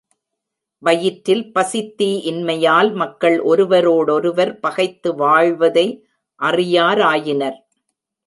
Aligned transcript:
வயிற்றில் 0.83 1.43
பசித் 1.55 1.91
தீ 1.95 2.07
இன்மையால், 2.25 2.89
மக்கள் 2.93 3.39
ஒருவரோடொருவர் 3.41 4.59
பகைத்து 4.59 5.15
வாழ்வதை 5.15 5.85
அறியாராயினர். 6.39 7.59